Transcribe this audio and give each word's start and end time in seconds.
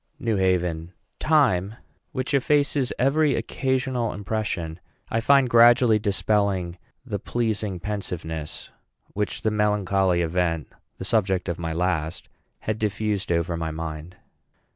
NEW 0.17 0.37
HAVEN. 0.37 0.93
Time, 1.19 1.75
which 2.11 2.33
effaces 2.33 2.91
every 2.97 3.35
occasional 3.35 4.13
impression, 4.13 4.79
I 5.11 5.19
find 5.21 5.47
gradually 5.47 5.99
dispelling 5.99 6.79
the 7.05 7.19
pleasing 7.19 7.79
pensiveness 7.79 8.71
which 9.13 9.43
the 9.43 9.51
melancholy 9.51 10.23
event, 10.23 10.69
the 10.97 11.05
subject 11.05 11.47
of 11.47 11.59
my 11.59 11.71
last, 11.73 12.29
had 12.61 12.79
diffused 12.79 13.31
over 13.31 13.55
my 13.55 13.69
mind. 13.69 14.15